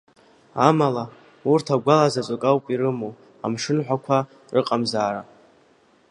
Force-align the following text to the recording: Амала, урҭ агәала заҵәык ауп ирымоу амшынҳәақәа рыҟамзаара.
Амала, 0.67 1.05
урҭ 1.51 1.67
агәала 1.75 2.13
заҵәык 2.13 2.43
ауп 2.49 2.65
ирымоу 2.73 3.13
амшынҳәақәа 3.45 4.17
рыҟамзаара. 4.55 5.21